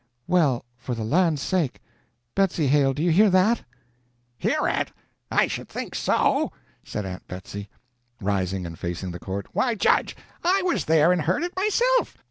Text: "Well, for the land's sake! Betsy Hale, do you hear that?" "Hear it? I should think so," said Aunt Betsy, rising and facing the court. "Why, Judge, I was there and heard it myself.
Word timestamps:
"Well, 0.25 0.65
for 0.77 0.95
the 0.95 1.03
land's 1.03 1.43
sake! 1.43 1.79
Betsy 2.33 2.65
Hale, 2.65 2.91
do 2.91 3.03
you 3.03 3.11
hear 3.11 3.29
that?" 3.29 3.61
"Hear 4.39 4.67
it? 4.67 4.91
I 5.29 5.45
should 5.45 5.69
think 5.69 5.93
so," 5.93 6.51
said 6.83 7.05
Aunt 7.05 7.27
Betsy, 7.27 7.69
rising 8.19 8.65
and 8.65 8.79
facing 8.79 9.11
the 9.11 9.19
court. 9.19 9.45
"Why, 9.53 9.75
Judge, 9.75 10.15
I 10.43 10.63
was 10.63 10.85
there 10.85 11.11
and 11.11 11.21
heard 11.21 11.43
it 11.43 11.55
myself. 11.55 12.17